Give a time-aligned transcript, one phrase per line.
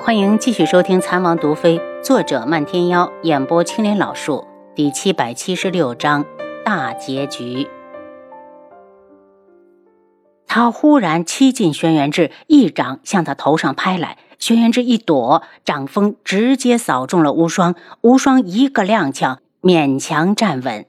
[0.00, 6.24] 欢迎继续收听《残王毒妃》，作者漫天妖，演播青莲老树，第七百七十六章
[6.64, 7.68] 大结局。
[10.46, 20.86] 他忽然欺近轩辕志，一掌向他头上拍来，轩辕志一躲，掌风直接扫中了无双，无双一个踉跄，勉强站稳。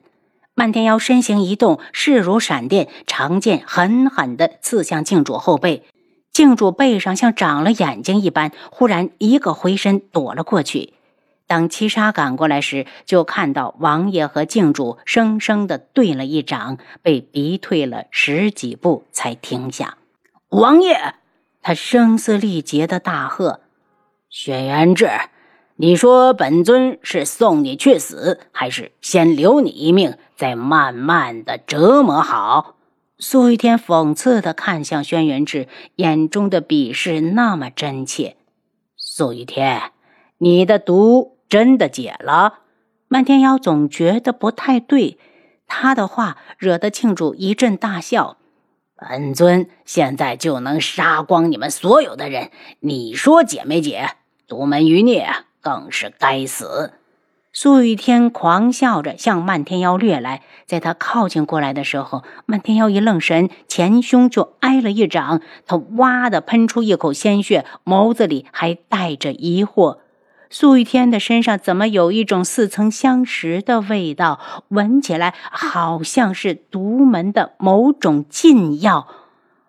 [0.53, 5.83] 漫天妖身形一动，势如闪电，长剑狠狠地刺向镜主后背。
[6.31, 10.93] 镜主背上像长了眼睛一般，忽然一个回身躲了过去。
[11.47, 19.97] 当七杀赶过来时，就看到王爷和镜主生生的对了一掌，被逼退了十几步才停下。
[20.49, 21.15] 王爷，
[21.61, 23.61] 他声嘶力竭的大喝
[24.29, 25.09] ：“轩辕志，
[25.75, 32.75] 你说本尊是送你去死，还是先留你一命，再慢慢的折磨好？”
[33.21, 38.37] 苏玉天讽刺的看向轩辕志，眼中的鄙视那么真切。
[38.95, 39.91] 苏玉天，
[40.37, 42.59] 你的毒真的解了？
[43.09, 45.17] 漫天妖总觉得不太对，
[45.67, 48.37] 他的话惹得庆主一阵大笑。
[48.95, 54.11] 本尊现在就能杀光你们所有的人，你说解没解？
[54.47, 55.27] 独门余孽
[55.59, 56.93] 更是该死。
[57.51, 69.97] 苏雨天狂笑着向漫天妖掠来，在他靠近过来的时候，漫天妖一愣神，前胸就挨了一掌，他哇的喷出一口鲜血，眸子里还带着疑惑。
[70.51, 74.39] 苏雨天的身上怎么有一种似曾相识的味道？
[74.67, 79.07] 闻起来好像是独门的某种禁药。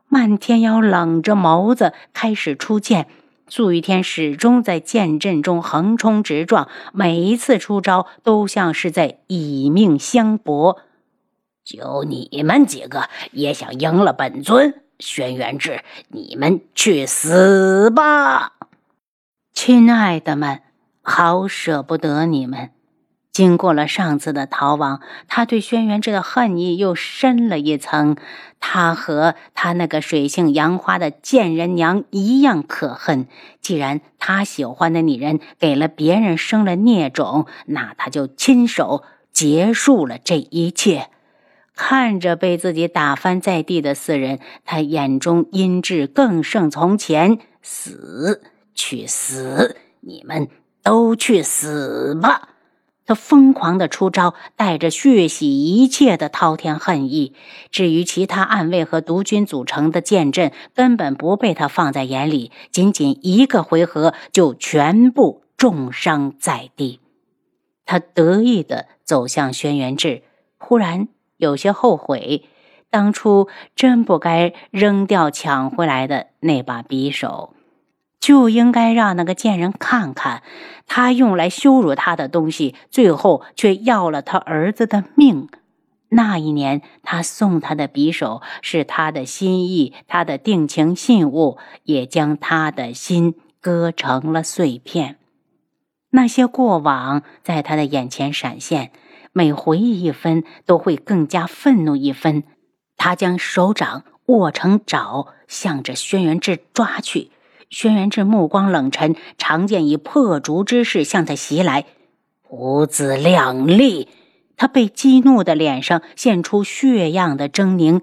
[0.06, 3.06] 漫天妖冷着眸子开始出剑。
[3.50, 10.78] 素玉天始终在剑阵中横冲直撞，每一次出招都像是在以命相搏。
[11.64, 14.80] 就你们几个也想赢了本尊？
[15.00, 18.52] 轩辕志，你们去死吧！
[19.52, 20.62] 亲爱的们，
[21.02, 22.70] 好舍不得你们。
[23.40, 28.16] 经过了上次的逃亡，他对轩辕志的恨意又深了一层。
[28.60, 33.26] 他和他那个水性杨花的贱人娘一样可恨。
[33.62, 41.08] 既然他喜欢的女人给了别人生了孽种，那他就亲手结束了这一切。
[41.74, 47.38] 看着被自己打翻在地的四人，他眼中阴鸷更胜从前。
[47.62, 48.42] 死，
[48.74, 49.78] 去死！
[50.00, 50.48] 你们
[50.82, 52.48] 都去死吧！
[53.10, 57.34] 他疯狂的出招，带着血洗一切的滔天恨意。
[57.72, 62.52] 至于其他暗卫和毒菌组成的剑阵，根本不被他放在眼里。
[62.70, 67.00] 仅仅一个回合，就全部重伤在地。
[67.84, 70.22] 他得意的走向轩辕志，
[70.56, 72.44] 忽然有些后悔，
[72.90, 77.54] 当初真不该扔掉抢回来的那把匕首。
[78.20, 80.42] 就应该让那个贱人看看，
[80.86, 85.48] 他用来羞辱他的东西，最后却要了他儿子的命。
[86.10, 95.16] 那一年，他送他的匕首是他的心意，他的定情信物，也将他的心割成了碎片。
[96.10, 98.90] 那些过往在他的眼前闪现，
[99.32, 102.42] 每回忆一分，都会更加愤怒一分。
[102.96, 107.30] 他将手掌握成爪，向着轩辕志抓去。
[107.70, 111.86] 轩辕志目光冷沉，长剑以破竹之势向他袭来，
[112.42, 114.08] 不自量力！
[114.56, 118.02] 他被激怒的脸上现出血样的狰狞。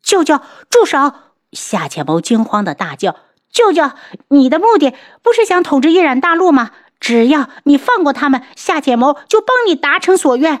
[0.00, 0.40] 舅舅，
[0.70, 1.12] 住手！
[1.50, 3.16] 夏浅谋惊慌的大叫
[3.50, 3.90] ：“舅舅，
[4.28, 6.70] 你的目的不是想统治一染大陆吗？
[7.00, 10.60] 只要你放过他们，夏浅谋就帮你达成所愿。”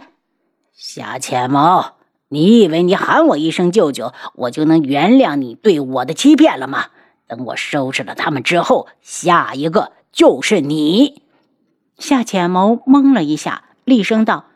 [0.74, 1.92] 夏浅谋，
[2.28, 6.86] 你以为你喊我一声舅舅，我就能原谅你对我的欺骗了吗？
[7.28, 11.22] 等我收拾了他们之后，下一个就是你。
[11.98, 14.46] 夏浅谋懵了一下，厉声道：“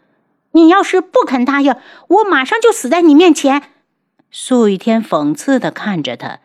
[0.52, 1.76] 你要是不肯答应，
[2.08, 3.62] 我马上就死在你面前。”
[4.30, 6.38] 苏雨天讽刺的看着他：“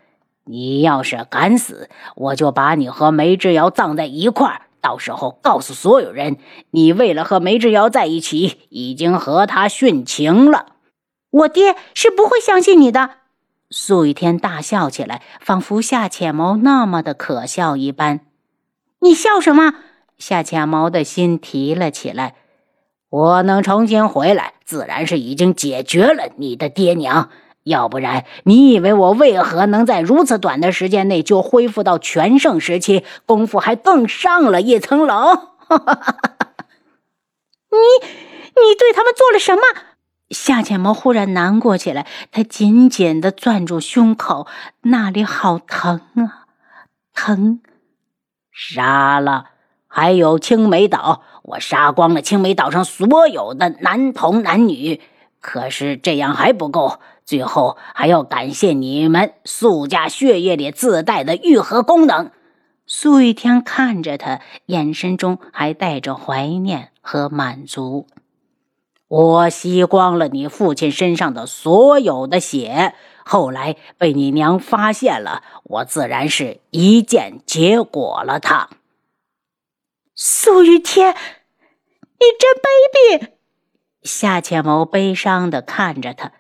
[0.46, 4.62] 你要是敢死，我就把你和梅之遥葬在一块儿。
[4.82, 6.38] 到时候告诉所有人，
[6.72, 10.66] 你为了和梅之遥在一起，已经和他殉情了。
[11.30, 13.12] 我爹是不会相信你的。”
[13.70, 18.22] 苏雨天大笑起来，仿佛夏浅谋那么的可笑一般。
[19.00, 19.74] 你笑什么？
[20.18, 22.36] 夏浅谋的心提了起来。
[23.10, 27.30] 我能重新回来，自然是已经解决了你的爹娘。
[27.64, 35.34] 要不然，你以为我为何能在如此短的时间内就恢复到全盛时期，功夫还更上了一层楼？
[37.70, 37.78] 你，
[38.56, 39.62] 你对他们做了什么？
[40.30, 44.48] 夏浅谋忽然难过起来，他紧紧的攥住胸口，
[44.82, 46.46] 那里好疼啊，
[47.14, 47.62] 疼！
[48.52, 49.52] 杀了，
[49.88, 55.02] 还有青梅岛，我杀光了青梅岛上所有的男童男女。
[55.40, 62.32] 可是这样还不够，最后还要感谢你们素家血液里自带的愈合功能。
[62.86, 68.08] 苏玉天看着他，眼神中还带着怀念和满足。
[69.08, 72.94] 我吸光了你父亲身上的所有的血，
[73.24, 78.70] 后来被你娘发现了，我自然是一剑结果了他。
[80.14, 83.30] 苏雨天，你真卑鄙！
[84.04, 86.34] 夏浅谋悲伤的看着他，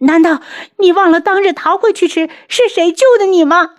[0.00, 0.40] 难道
[0.78, 3.70] 你忘了当日逃回去时是谁救的你吗？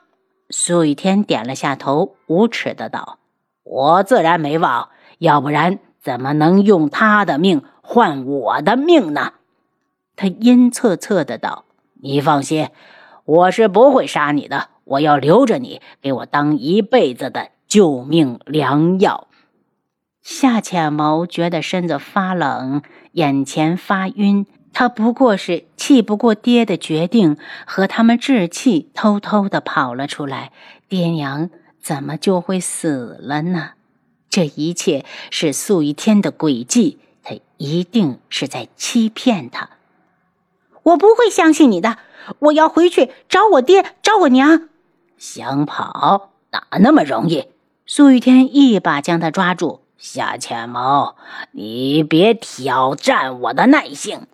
[0.52, 3.18] 苏雨天点了下头，无耻的道
[3.64, 9.34] ：“我自然没忘，要不然怎么能用他的命换我的命呢？”
[10.18, 11.66] 他阴恻恻的道
[12.02, 12.70] ：“你放心，
[13.26, 14.70] 我是不会杀你的。
[14.86, 19.28] 我要留着你，给我当一辈子的救命良药。”
[20.22, 24.48] 夏浅谋觉得身子发冷，眼前发晕。
[24.74, 30.52] 他不过是气不过爹的决定，和他们置气，偷偷的跑了出来。
[30.90, 31.50] 爹娘
[31.82, 33.72] 怎么就会死了呢？
[34.30, 39.72] 这一切是素一天的诡计，他一定是在欺骗他。
[40.84, 41.98] 我不会相信你的，
[42.40, 44.70] 我要回去找我爹，找我娘。
[45.18, 47.48] 想跑哪那么容易？
[47.88, 51.16] 苏雨天一把将他抓住，夏浅谋，
[51.52, 54.28] 你别挑战我的耐性。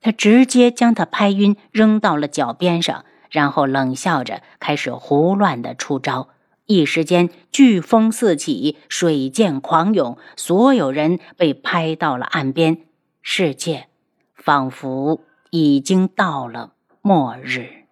[0.00, 6.28] 他直接将他拍晕，扔到了脚边上，然后冷笑着开始胡乱的出招。
[6.68, 12.82] 一时间，飓风四起，水溅狂涌，所有人被拍到了岸边。
[13.22, 13.88] 世界
[14.34, 17.86] 仿佛已经到了末日。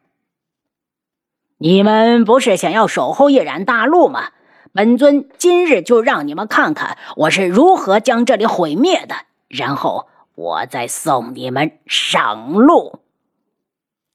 [1.57, 4.33] 你们不是想要守候一染大陆吗？
[4.73, 9.17] 本尊今日就让你们看看我是如何将这里毁灭的，
[9.49, 10.09] 然后。
[10.37, 13.01] 我再送你们上路。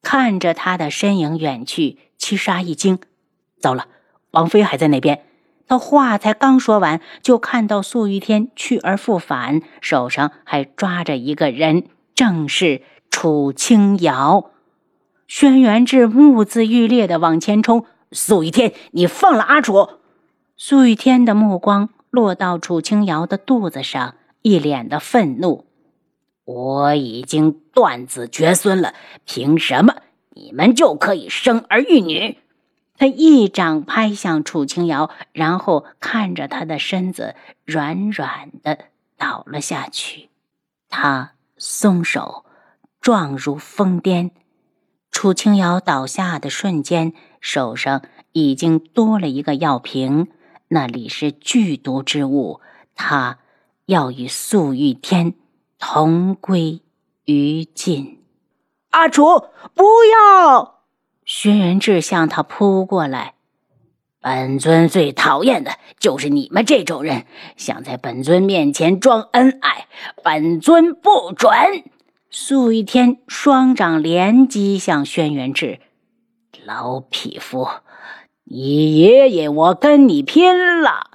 [0.04, 3.00] 看着他的身影远去，七杀一惊，
[3.60, 3.88] 糟了，
[4.32, 5.24] 王妃还在那边。
[5.68, 14.52] 他话才刚说完，就看到素玉天去而复返，手上还抓着一个人，正是楚清瑶。
[15.28, 19.88] 轩辕志目眦欲裂的往前冲，素玉天，你放了阿楚！
[20.58, 25.66] 素玉天的目光落到楚清瑶的肚子上，一脸的愤怒。
[26.44, 28.94] 我已经断子绝孙了，
[29.26, 29.96] 凭什么
[30.32, 32.40] 你们就可以生儿育女？
[33.02, 37.34] 他一掌拍向楚清瑶，然后看着他的身子
[37.66, 38.78] 软软的
[39.18, 40.30] 倒了下去。
[40.88, 42.46] 他松手，
[43.00, 44.30] 状如疯癫。
[45.10, 48.04] 楚清瑶倒下的瞬间，手上
[48.34, 50.28] 已经多了一个药瓶，
[50.68, 52.62] 那里是剧毒之物。
[52.94, 53.40] 他
[53.88, 55.34] 要与素玉天。
[55.80, 56.84] 同归
[57.26, 58.22] 于尽。
[58.92, 60.81] 阿楚，不要！
[61.34, 63.36] 轩辕志向他扑过来。
[64.20, 67.26] 本尊最讨厌的就是你们这种人，
[67.56, 69.88] 想在本尊面前装恩爱，
[70.26, 71.50] 本尊不准！
[72.30, 75.80] 素一天双掌连击向轩辕志，
[76.66, 77.66] 老匹夫，
[78.44, 81.12] 你爷爷我跟你拼了！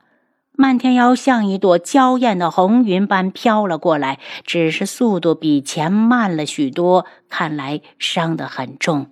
[0.53, 9.11] 漫天妖像一朵娇艳的红云般飘了过来，只是速度比前慢了许多，看来伤得很重。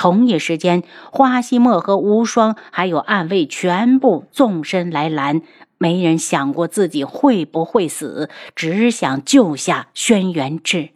[0.00, 5.42] 同一时间，花希墨和无双还有暗卫全部纵身来拦，
[5.76, 10.88] 没人想过自己会不会死，只想救下轩辕志。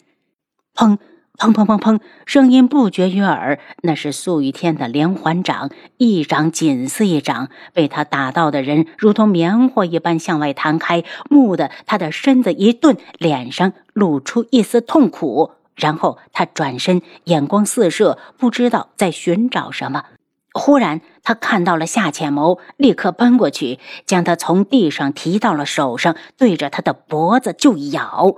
[0.75, 0.97] 砰！
[1.37, 3.59] 砰砰砰砰，声音不绝于耳。
[3.83, 5.69] 那是素雨天的连环掌，
[5.99, 11.05] 一掌紧似一掌，被他打到的人如同棉花一般向外弹开。
[11.29, 15.51] 蓦地，他的身子一顿，脸上露出一丝痛苦。
[15.75, 20.05] 然后他转身，眼光四射，不知道在寻找什么。
[20.53, 28.37] 忽然，他看到了夏浅谋，立刻奔过去，将他从地上提到了手上，对着他的脖子就咬。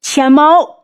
[0.00, 0.76] 浅谋。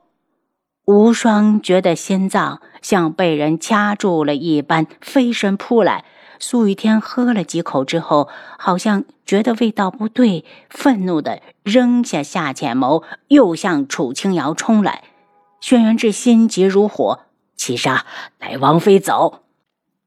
[0.87, 6.05] 无双觉得心脏像被人掐住了一般，飞身扑来。
[6.39, 15.05] 苏雨天喝了几口之后，好像觉得味道不对，愤怒的扔下夏浅谋，又向楚清瑶冲来。
[15.61, 17.21] 轩辕志心急如火，
[17.57, 18.05] 七杀，
[18.39, 19.45] 带王妃走。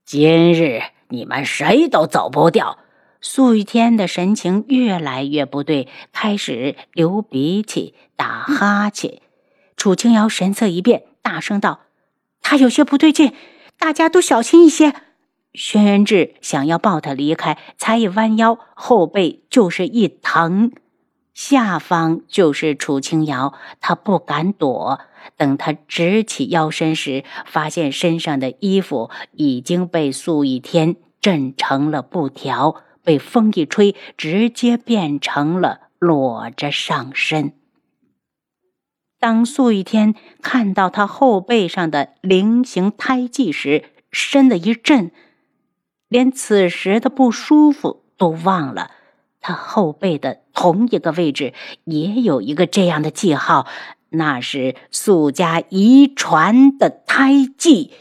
[0.05, 2.79] 今日你们谁都走不掉。
[3.19, 9.21] 苏雨天的神情越来越不对，开始流鼻涕、打哈欠。
[9.75, 11.81] 楚清瑶神色一变，大声道
[12.41, 13.33] ：“他有些不对劲，
[13.79, 14.93] 大家都小心一些。”
[15.57, 20.71] 轩辕志想要抱他离开，才一弯腰，后背就是一疼，
[21.33, 24.99] 下方就是楚清瑶，他不敢躲。
[25.35, 37.53] 等他直起腰身时，发现身上的衣服已经被素一天震成了布条，被风一吹，直接变成了裸着上身。
[39.19, 45.11] 当素一天看到他后背上的菱形胎记时，身子一震。
[46.09, 48.91] 连此时的不舒服都忘了，
[49.41, 53.67] 他后背的同一个位置也有一个这样的记号，
[54.09, 57.93] 那是苏家遗传的胎记。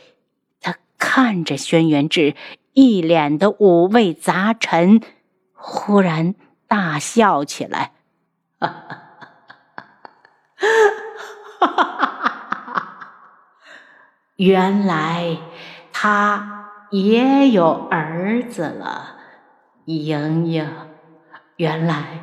[0.61, 2.35] 他看着轩辕志，
[2.73, 5.01] 一脸的五味杂陈，
[5.53, 6.35] 忽然
[6.69, 7.93] 大笑起来，
[8.61, 9.03] 哈哈
[10.57, 11.85] 哈哈
[12.73, 13.11] 哈！
[14.37, 15.39] 原来
[15.93, 16.66] 他。
[16.91, 19.17] 也有儿子了，
[19.87, 20.67] 莹莹，
[21.57, 22.21] 原来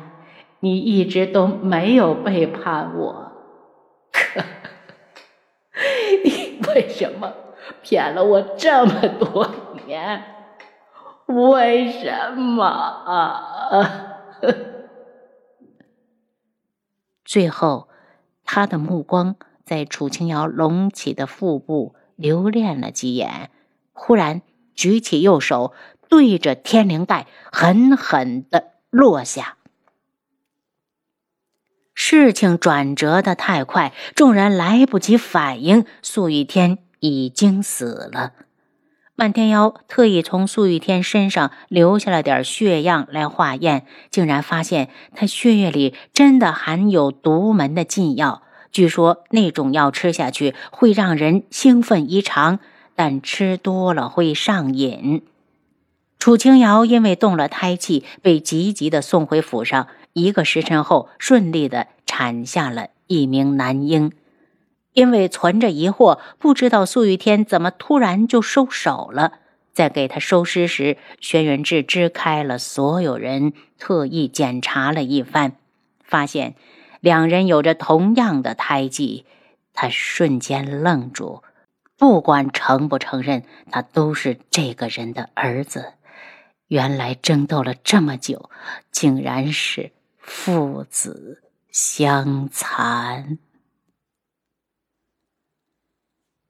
[0.60, 3.32] 你一直都没有背叛我，
[4.12, 4.40] 可
[6.24, 7.32] 你为什么
[7.82, 9.50] 骗了我这么多
[9.86, 10.24] 年？
[11.26, 14.10] 为什么？
[17.24, 17.88] 最后，
[18.44, 23.50] 他的目光在楚清瑶隆起的腹部留恋了几眼，
[23.92, 24.42] 忽然。
[24.74, 25.72] 举起右手，
[26.08, 29.56] 对着天灵盖狠狠的落下。
[31.94, 38.32] 事情转折的太快，众人来不及反应，素玉天已经死了。
[39.16, 48.42] 漫天妖特意从素玉天身上留下了点血样来化验，竟然发现他血液里真的含有独门的禁药。
[48.72, 52.58] 据说那种药吃下去会让人兴奋异常。
[52.94, 55.22] 但吃多了会上瘾。
[56.18, 59.88] 楚清瑶因为动了胎气，被急急的送回府上。
[60.14, 64.12] 一个时辰后，顺利的产下了一名男婴。
[64.92, 69.40] 因为存着疑惑，不知道素玉天怎么突然就收手了。
[69.72, 75.56] 在给他收尸时，轩辕志支开了所有人，特意检查了一番，
[76.04, 76.54] 发现
[77.00, 79.24] 两人有着同样的胎记。
[79.72, 81.42] 他瞬间愣住。
[81.96, 85.94] 不管承不承认，他都是这个人的儿子。
[86.66, 88.50] 原来争斗了这么久，
[88.90, 93.38] 竟然是父子相残。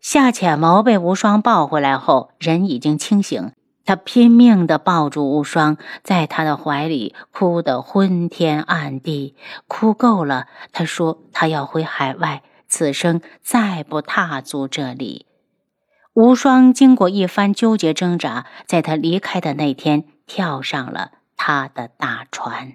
[0.01, 3.53] 夏浅谋被无双抱回来后，人已经清醒。
[3.87, 9.37] 他拼命的抱住无双，在他的怀里哭得昏天暗地。
[9.67, 15.27] 哭够了，他说他要回海外，此生再不踏足这里。
[16.15, 22.75] 无双经过一番纠结挣扎，在他离开的那天，跳上了他的大船。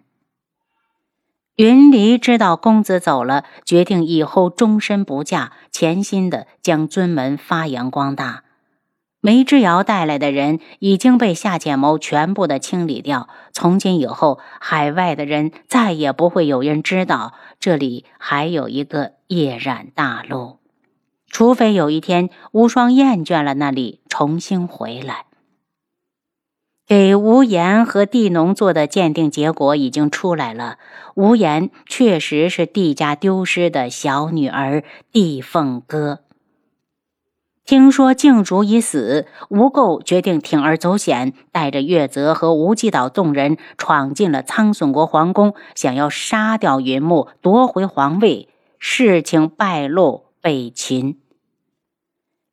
[1.55, 8.43] 云离知道公子走了，决定以后终身不嫁，潜心的将尊门发扬光大。
[9.21, 20.58] 梅之遥带来的人已经被夏浅谋全部的清理掉，从今以后，海外的人再也不会有人知道这里还有一个夜染大陆。
[21.29, 25.25] 除非有一天无双厌倦了那里，重新回来。
[26.85, 30.79] 给无言和地农做的鉴定结果已经出来了，
[31.13, 36.21] 无言确实是地家丢失的小女儿地凤歌。
[37.63, 48.49] 听说静竹已死，吴垢决定铤而走险，带着月泽和无极岛众人闯进了苍隼国皇宫，想要杀掉云木，夺回皇位。
[48.79, 50.28] 事情败露。
[50.41, 51.17] 被擒，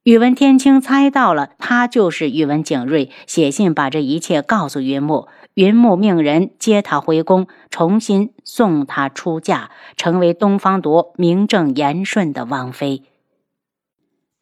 [0.03, 5.29] 宇文天青猜到了，他就是宇文景睿，写信把这一切告诉云木。
[5.55, 13.03] 云木命人接他回宫，重新送他出嫁，成为东方铎名正言顺的王妃。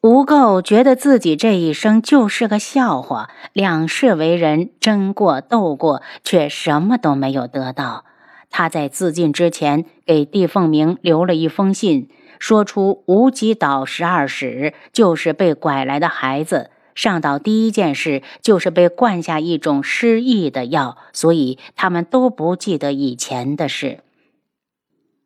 [0.01, 8.05] 吴垢觉得自己这一生就是个笑话，两世为人，争过斗过，却什么都没有得到。
[8.51, 12.09] 他在自尽之前，给帝凤鸣留了一封信。
[12.45, 24.01] 说出无极岛十二使就是被拐来的孩子，上岛第一件事就是被灌下一种失忆的药，所以他们都不记得以前的事。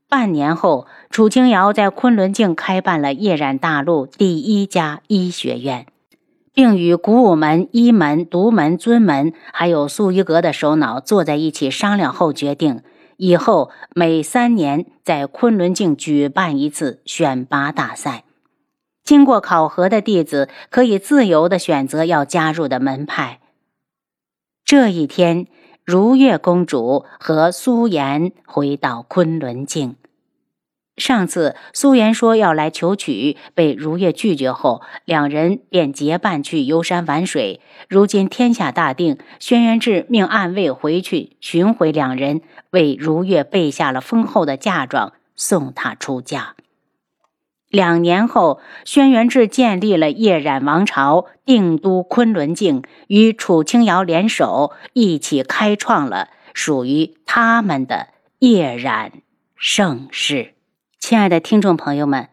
[0.08, 5.88] 半年后，楚清瑶在昆仑镜开办了夜染大陆第一家医学院，
[6.54, 12.82] 并与古武门、一门、独门、尊门，还有素衣阁的首脑坐在一起商量后决定。
[13.20, 18.24] 以后每三年在昆仑镜举办一次选拔大赛，
[19.04, 23.42] 经过考核的弟子可以自由的选择要加入的门派。
[24.64, 25.48] 这一天，
[25.84, 29.98] 如月公主和苏颜回到昆仑镜。
[31.00, 37.62] 上次苏颜说要来求娶，被如月拒绝后，两人便结伴去游山玩水。
[37.88, 42.42] 如今天下大定，轩辕志命暗卫回去寻回两人，
[42.72, 46.56] 为如月备下了丰厚的嫁妆，送她出嫁。
[47.70, 58.08] 两年后，轩辕志建立了叶冉王朝，定都昆仑镜，与楚清瑶联手，一起开创了属于他们的
[58.40, 59.12] 叶冉
[59.56, 60.56] 盛世。
[61.10, 62.26] 亲爱的听众朋友们，《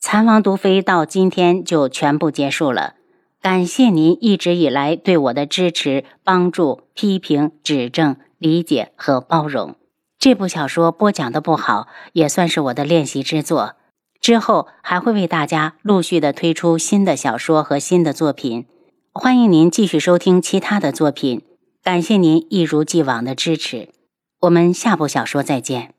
[0.00, 2.94] 残王毒妃》到今天就全部结束了。
[3.42, 9.76] 感谢您一直以来对我的支持、帮助、批评、指正、理解和包容。
[10.18, 13.74] 这部小说播讲的不好，也算是我的练习之作。
[14.18, 18.64] 之后还会为大家陆续的推出新的小说和新的作品，
[19.12, 21.42] 欢迎您继续收听其他的作品。
[21.82, 23.90] 感谢您一如既往的支持，
[24.40, 25.92] 我们下部小说再见。